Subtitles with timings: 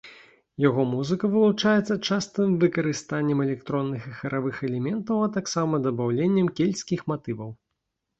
[0.63, 7.51] Яго музыка вылучаецца частым выкарыстаннем электронных і харавых элементаў, а таксама дабаўленнем кельцкіх матываў.